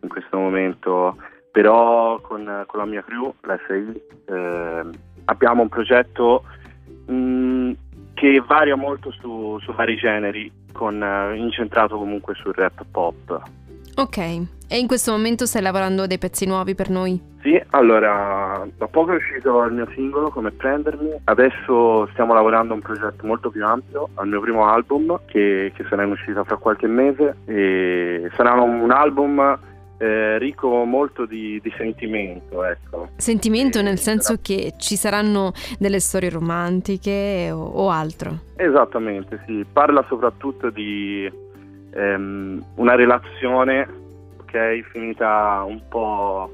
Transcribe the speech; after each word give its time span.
in 0.00 0.08
questo 0.08 0.36
momento, 0.38 1.16
però 1.50 2.20
con, 2.20 2.64
con 2.66 2.80
la 2.80 2.86
mia 2.86 3.02
crew, 3.02 3.32
la 3.42 3.58
SI, 3.66 4.02
eh, 4.26 4.82
abbiamo 5.24 5.62
un 5.62 5.68
progetto 5.68 6.44
mh, 7.06 7.14
mm, 7.14 7.72
che 8.14 8.42
varia 8.46 8.76
molto 8.76 9.10
su, 9.10 9.58
su 9.60 9.72
vari 9.72 9.96
generi, 9.96 10.50
con, 10.72 11.00
uh, 11.00 11.34
incentrato 11.34 11.98
comunque 11.98 12.34
sul 12.34 12.52
rap 12.54 12.84
pop. 12.90 13.42
Ok, 13.94 14.18
e 14.18 14.78
in 14.78 14.86
questo 14.86 15.12
momento 15.12 15.44
stai 15.44 15.60
lavorando 15.60 16.02
a 16.02 16.06
dei 16.06 16.18
pezzi 16.18 16.46
nuovi 16.46 16.74
per 16.74 16.88
noi? 16.88 17.20
Sì, 17.42 17.60
allora, 17.70 18.66
da 18.76 18.86
poco 18.86 19.12
è 19.12 19.16
uscito 19.16 19.62
il 19.64 19.72
mio 19.72 19.86
singolo, 19.94 20.30
Come 20.30 20.50
Prendermi, 20.50 21.10
adesso 21.24 22.06
stiamo 22.12 22.32
lavorando 22.32 22.72
a 22.72 22.76
un 22.76 22.82
progetto 22.82 23.26
molto 23.26 23.50
più 23.50 23.64
ampio, 23.66 24.08
al 24.14 24.28
mio 24.28 24.40
primo 24.40 24.66
album, 24.66 25.20
che, 25.26 25.72
che 25.74 25.84
sarà 25.88 26.04
in 26.04 26.12
uscita 26.12 26.44
fra 26.44 26.56
qualche 26.56 26.86
mese, 26.86 27.36
e 27.44 28.30
sarà 28.34 28.52
un 28.52 28.90
album 28.90 29.58
eh, 29.98 30.38
ricco 30.38 30.84
molto 30.84 31.26
di, 31.26 31.60
di 31.62 31.72
sentimento. 31.76 32.64
Ecco. 32.64 33.10
Sentimento 33.16 33.78
e, 33.78 33.82
nel 33.82 33.98
senso 33.98 34.38
che 34.40 34.74
ci 34.78 34.96
saranno 34.96 35.52
delle 35.78 36.00
storie 36.00 36.30
romantiche 36.30 37.50
o, 37.52 37.62
o 37.62 37.90
altro? 37.90 38.38
Esattamente, 38.56 39.42
sì. 39.46 39.64
Parla 39.70 40.04
soprattutto 40.08 40.70
di 40.70 41.30
ehm, 41.94 42.64
una 42.76 42.94
relazione 42.94 43.88
ok, 44.40 44.80
finita 44.90 45.62
un 45.66 45.80
po' 45.88 46.50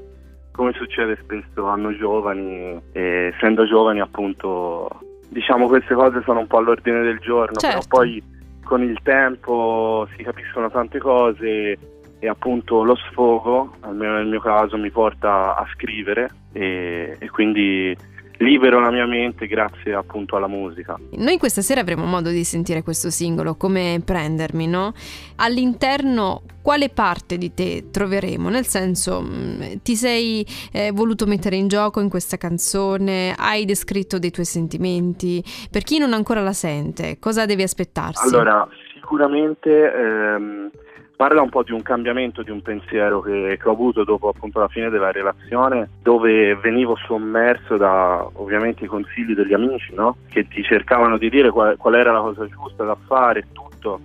come 0.51 0.73
succede 0.73 1.17
spesso 1.23 1.67
a 1.67 1.75
noi 1.75 1.97
giovani, 1.97 2.81
e 2.91 3.31
essendo 3.33 3.65
giovani 3.65 4.01
appunto 4.01 4.89
diciamo 5.29 5.67
queste 5.67 5.93
cose 5.93 6.21
sono 6.23 6.39
un 6.39 6.47
po' 6.47 6.57
all'ordine 6.57 7.01
del 7.01 7.19
giorno, 7.19 7.57
certo. 7.59 7.87
però 7.87 8.01
poi 8.01 8.21
con 8.63 8.83
il 8.83 8.99
tempo 9.01 10.07
si 10.15 10.23
capiscono 10.23 10.69
tante 10.69 10.99
cose 10.99 11.77
e 12.19 12.27
appunto 12.27 12.83
lo 12.83 12.95
sfogo, 12.95 13.75
almeno 13.81 14.15
nel 14.15 14.27
mio 14.27 14.41
caso, 14.41 14.77
mi 14.77 14.91
porta 14.91 15.55
a 15.55 15.65
scrivere 15.73 16.29
e, 16.51 17.15
e 17.17 17.29
quindi 17.29 17.95
libero 18.39 18.79
la 18.79 18.91
mia 18.91 19.05
mente 19.05 19.47
grazie 19.47 19.93
appunto 19.93 20.35
alla 20.35 20.47
musica. 20.47 20.97
Noi 21.11 21.37
questa 21.37 21.61
sera 21.61 21.81
avremo 21.81 22.05
modo 22.05 22.29
di 22.29 22.43
sentire 22.43 22.83
questo 22.83 23.09
singolo, 23.09 23.55
come 23.55 24.01
prendermi, 24.03 24.67
no? 24.67 24.93
All'interno 25.37 26.43
quale 26.61 26.89
parte 26.89 27.37
di 27.37 27.53
te 27.53 27.89
troveremo? 27.91 28.49
Nel 28.49 28.65
senso, 28.65 29.21
mm, 29.21 29.61
ti 29.83 29.95
sei 29.95 30.45
eh, 30.71 30.91
voluto 30.91 31.25
mettere 31.25 31.55
in 31.55 31.67
gioco 31.67 31.99
in 31.99 32.09
questa 32.09 32.37
canzone? 32.37 33.33
Hai 33.37 33.65
descritto 33.65 34.19
dei 34.19 34.31
tuoi 34.31 34.45
sentimenti? 34.45 35.43
Per 35.69 35.83
chi 35.83 35.97
non 35.97 36.13
ancora 36.13 36.41
la 36.41 36.53
sente, 36.53 37.17
cosa 37.19 37.45
deve 37.45 37.63
aspettarsi? 37.63 38.25
Allora, 38.25 38.67
sicuramente... 38.93 39.93
Ehm 39.93 40.71
parla 41.19 41.41
un 41.41 41.49
po' 41.49 41.63
di 41.63 41.73
un 41.73 41.81
cambiamento 41.81 42.43
di 42.43 42.49
un 42.49 42.61
pensiero 42.61 43.19
che, 43.19 43.57
che, 43.61 43.67
ho 43.67 43.73
avuto 43.73 44.05
dopo 44.05 44.29
appunto 44.29 44.57
la 44.61 44.69
fine 44.69 44.89
della 44.89 45.11
relazione 45.11 45.89
dove 46.01 46.55
venivo 46.55 46.95
sommerso 46.95 47.75
da 47.75 48.25
ovviamente 48.35 48.85
i 48.85 48.87
consigli 48.87 49.33
degli 49.33 49.51
amici 49.51 49.93
no? 49.93 50.15
che 50.29 50.47
ti 50.47 50.63
cercavano 50.63 51.17
di 51.17 51.29
dire 51.29 51.49
qual, 51.49 51.75
qual 51.75 51.95
era 51.95 52.13
la 52.13 52.21
cosa 52.21 52.47
giusta 52.47 52.85
da 52.85 52.95
fare 53.05 53.47
tutto 53.51 53.99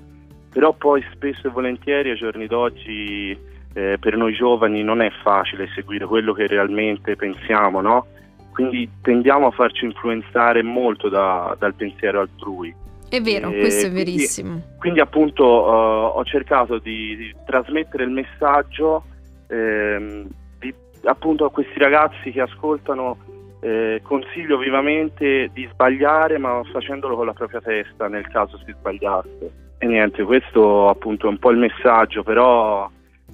però 0.50 0.72
poi 0.72 1.04
spesso 1.12 1.46
e 1.46 1.50
volentieri 1.50 2.10
ai 2.10 2.16
giorni 2.16 2.48
d'oggi 2.48 3.38
eh, 3.74 3.96
per 4.00 4.16
noi 4.16 4.34
giovani 4.34 4.82
non 4.82 5.00
è 5.00 5.10
facile 5.22 5.68
seguire 5.72 6.06
quello 6.06 6.32
che 6.32 6.48
realmente 6.48 7.14
pensiamo 7.14 7.80
no? 7.80 8.06
quindi 8.50 8.90
tendiamo 9.00 9.46
a 9.46 9.52
farci 9.52 9.84
influenzare 9.84 10.64
molto 10.64 11.08
da, 11.08 11.54
dal 11.60 11.74
pensiero 11.74 12.22
altrui 12.22 12.74
è 13.16 13.20
vero, 13.20 13.50
e 13.50 13.58
questo 13.60 13.86
è 13.86 13.90
verissimo. 13.90 14.50
Quindi, 14.50 14.78
quindi 14.78 15.00
appunto 15.00 15.44
uh, 15.44 16.18
ho 16.18 16.24
cercato 16.24 16.78
di, 16.78 17.16
di, 17.16 17.34
trasmettere 17.46 18.04
il 18.04 18.10
messaggio 18.10 19.04
ehm, 19.48 20.26
di, 20.58 20.74
appunto 21.04 21.44
a 21.44 21.50
questi 21.50 21.78
ragazzi 21.78 22.30
che 22.30 22.40
ascoltano 22.40 23.18
eh, 23.60 24.00
consiglio 24.02 24.58
vivamente 24.58 25.50
di 25.52 25.66
sbagliare 25.72 26.36
ma 26.38 26.60
facendolo 26.70 27.16
con 27.16 27.26
la 27.26 27.32
propria 27.32 27.60
testa 27.60 28.08
nel 28.08 28.26
caso 28.28 28.58
si 28.58 28.74
sbagliasse. 28.78 29.62
E 29.78 29.86
niente, 29.86 30.22
questo 30.22 30.88
appunto 30.88 31.26
è 31.26 31.30
un 31.30 31.38
po' 31.38 31.50
il 31.50 31.58
messaggio, 31.58 32.22
però 32.22 32.90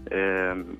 ehm, 0.08 0.76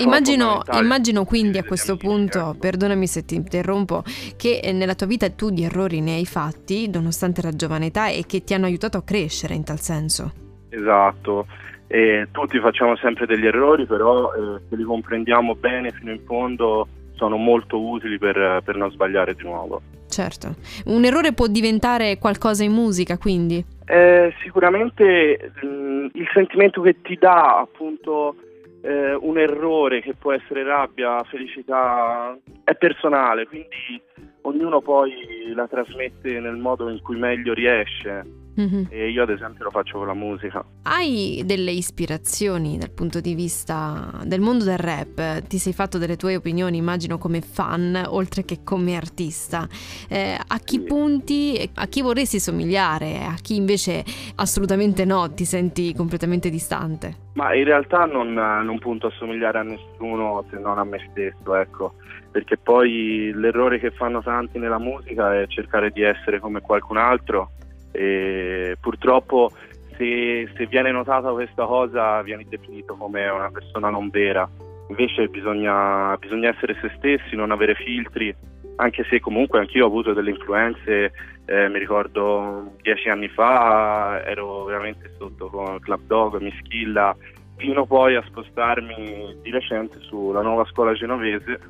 Immagino, 0.00 0.62
immagino, 0.72 1.24
quindi 1.24 1.58
a 1.58 1.64
questo 1.64 1.96
punto, 1.96 2.56
perdonami 2.58 3.06
se 3.06 3.24
ti 3.24 3.34
interrompo, 3.34 4.02
che 4.36 4.60
eh, 4.62 4.72
nella 4.72 4.94
tua 4.94 5.06
vita 5.06 5.28
tu 5.30 5.50
di 5.50 5.64
errori 5.64 6.00
ne 6.00 6.14
hai 6.14 6.26
fatti, 6.26 6.88
nonostante 6.88 7.42
la 7.42 7.54
giovane 7.54 7.86
età, 7.86 8.08
e 8.08 8.24
che 8.26 8.42
ti 8.42 8.54
hanno 8.54 8.66
aiutato 8.66 8.96
a 8.96 9.02
crescere 9.02 9.54
in 9.54 9.64
tal 9.64 9.80
senso. 9.80 10.32
Esatto, 10.70 11.46
e 11.86 12.28
tutti 12.30 12.58
facciamo 12.60 12.96
sempre 12.96 13.26
degli 13.26 13.46
errori, 13.46 13.84
però 13.84 14.32
eh, 14.32 14.60
se 14.68 14.76
li 14.76 14.84
comprendiamo 14.84 15.54
bene 15.54 15.90
fino 15.90 16.12
in 16.12 16.20
fondo 16.24 16.86
sono 17.14 17.36
molto 17.36 17.78
utili 17.80 18.16
per, 18.16 18.62
per 18.64 18.76
non 18.76 18.90
sbagliare 18.90 19.34
di 19.34 19.42
nuovo. 19.42 19.82
Certo, 20.08 20.54
un 20.86 21.04
errore 21.04 21.32
può 21.32 21.46
diventare 21.46 22.18
qualcosa 22.18 22.64
in 22.64 22.72
musica, 22.72 23.18
quindi? 23.18 23.64
Eh, 23.84 24.32
sicuramente 24.42 25.52
mh, 25.60 25.66
mm, 25.66 26.06
il 26.12 26.28
sentimento 26.32 26.80
che 26.80 27.00
ti 27.02 27.16
dà 27.16 27.58
appunto 27.58 28.36
eh, 28.82 29.14
un 29.14 29.38
errore 29.38 30.00
che 30.00 30.14
può 30.14 30.32
essere 30.32 30.62
rabbia, 30.62 31.22
felicità, 31.24 32.36
è 32.64 32.74
personale, 32.74 33.46
quindi 33.46 34.00
ognuno 34.42 34.80
poi 34.80 35.52
la 35.54 35.66
trasmette 35.66 36.40
nel 36.40 36.56
modo 36.56 36.88
in 36.88 37.00
cui 37.02 37.18
meglio 37.18 37.52
riesce. 37.52 38.39
Mm-hmm. 38.60 38.84
E 38.90 39.08
io 39.08 39.22
ad 39.22 39.30
esempio 39.30 39.64
lo 39.64 39.70
faccio 39.70 39.98
con 39.98 40.06
la 40.06 40.14
musica. 40.14 40.62
Hai 40.82 41.42
delle 41.44 41.70
ispirazioni 41.70 42.76
dal 42.76 42.90
punto 42.90 43.20
di 43.20 43.34
vista 43.34 44.20
del 44.24 44.40
mondo 44.40 44.64
del 44.64 44.78
rap? 44.78 45.42
Ti 45.46 45.58
sei 45.58 45.72
fatto 45.72 45.98
delle 45.98 46.16
tue 46.16 46.36
opinioni, 46.36 46.76
immagino, 46.76 47.16
come 47.16 47.40
fan, 47.40 48.02
oltre 48.06 48.44
che 48.44 48.58
come 48.62 48.96
artista. 48.96 49.66
Eh, 50.08 50.36
a 50.46 50.58
chi 50.58 50.76
sì. 50.76 50.84
punti, 50.84 51.70
a 51.74 51.86
chi 51.86 52.02
vorresti 52.02 52.38
somigliare, 52.38 53.24
a 53.24 53.34
chi 53.40 53.56
invece 53.56 54.04
assolutamente 54.36 55.04
no, 55.04 55.32
ti 55.32 55.44
senti 55.44 55.94
completamente 55.94 56.50
distante? 56.50 57.28
Ma 57.34 57.54
in 57.54 57.64
realtà 57.64 58.04
non, 58.04 58.32
non 58.32 58.78
punto 58.78 59.06
a 59.06 59.12
somigliare 59.16 59.58
a 59.58 59.62
nessuno 59.62 60.44
se 60.50 60.58
non 60.58 60.78
a 60.78 60.84
me 60.84 60.98
stesso, 61.10 61.54
ecco 61.54 61.94
perché 62.30 62.56
poi 62.56 63.32
l'errore 63.34 63.80
che 63.80 63.90
fanno 63.90 64.22
tanti 64.22 64.58
nella 64.58 64.78
musica 64.78 65.34
è 65.34 65.46
cercare 65.48 65.90
di 65.90 66.02
essere 66.02 66.38
come 66.38 66.60
qualcun 66.60 66.96
altro 66.96 67.50
e 68.00 68.78
purtroppo 68.80 69.52
se, 69.98 70.48
se, 70.56 70.66
viene 70.66 70.90
notata 70.90 71.32
questa 71.32 71.66
cosa 71.66 72.22
viene 72.22 72.46
definito 72.48 72.96
come 72.96 73.28
una 73.28 73.50
persona 73.50 73.90
non 73.90 74.08
vera. 74.08 74.48
Invece 74.88 75.28
bisogna, 75.28 76.16
bisogna 76.16 76.48
essere 76.48 76.78
se 76.80 76.90
stessi, 76.96 77.36
non 77.36 77.50
avere 77.50 77.74
filtri, 77.74 78.34
anche 78.76 79.04
se 79.10 79.20
comunque 79.20 79.58
anch'io 79.58 79.84
ho 79.84 79.88
avuto 79.88 80.14
delle 80.14 80.30
influenze, 80.30 81.12
eh, 81.44 81.68
mi 81.68 81.78
ricordo 81.78 82.72
dieci 82.80 83.10
anni 83.10 83.28
fa 83.28 84.22
ero 84.24 84.64
veramente 84.64 85.12
sotto 85.18 85.48
con 85.48 85.78
Club 85.80 86.00
Dog, 86.06 86.40
Mischilla, 86.40 87.14
fino 87.56 87.84
poi 87.84 88.16
a 88.16 88.24
spostarmi 88.26 89.36
di 89.42 89.50
recente 89.50 89.98
sulla 90.00 90.40
nuova 90.40 90.64
scuola 90.64 90.94
genovese, 90.94 91.60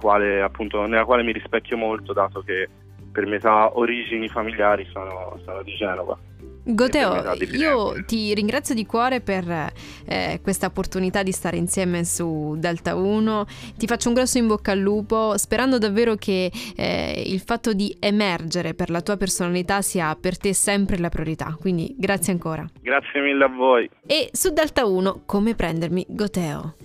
quale, 0.00 0.42
appunto, 0.42 0.84
nella 0.86 1.04
quale 1.04 1.22
mi 1.22 1.32
rispecchio 1.32 1.76
molto 1.76 2.12
dato 2.12 2.42
che 2.42 2.68
per 3.14 3.26
metà 3.26 3.78
origini 3.78 4.28
familiari 4.28 4.84
sono, 4.92 5.38
sono 5.44 5.62
di 5.62 5.72
Genova. 5.76 6.18
Goteo, 6.66 7.34
io 7.52 8.04
ti 8.06 8.32
ringrazio 8.32 8.74
di 8.74 8.86
cuore 8.86 9.20
per 9.20 9.70
eh, 10.06 10.40
questa 10.42 10.66
opportunità 10.66 11.22
di 11.22 11.30
stare 11.30 11.58
insieme 11.58 12.04
su 12.04 12.56
Delta 12.56 12.96
1, 12.96 13.44
ti 13.76 13.86
faccio 13.86 14.08
un 14.08 14.14
grosso 14.14 14.38
in 14.38 14.46
bocca 14.46 14.72
al 14.72 14.78
lupo, 14.78 15.36
sperando 15.36 15.76
davvero 15.76 16.14
che 16.14 16.50
eh, 16.74 17.22
il 17.26 17.40
fatto 17.40 17.74
di 17.74 17.94
emergere 18.00 18.72
per 18.72 18.88
la 18.88 19.02
tua 19.02 19.18
personalità 19.18 19.82
sia 19.82 20.16
per 20.18 20.38
te 20.38 20.54
sempre 20.54 20.96
la 20.96 21.10
priorità, 21.10 21.54
quindi 21.60 21.94
grazie 21.98 22.32
ancora. 22.32 22.66
Grazie 22.80 23.20
mille 23.20 23.44
a 23.44 23.48
voi. 23.48 23.88
E 24.06 24.30
su 24.32 24.50
Delta 24.50 24.86
1, 24.86 25.24
come 25.26 25.54
prendermi 25.54 26.06
Goteo? 26.08 26.83